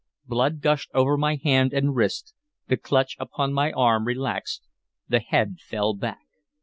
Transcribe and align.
Blood 0.25 0.61
gushed 0.61 0.89
over 0.95 1.15
my 1.15 1.35
hand 1.43 1.73
and 1.73 1.95
wrist, 1.95 2.33
the 2.67 2.75
clutch 2.75 3.15
upon 3.19 3.53
my 3.53 3.71
arm 3.71 4.05
relaxed, 4.07 4.65
the 5.07 5.19
head 5.19 5.57
fell 5.59 5.93
back. 5.93 6.25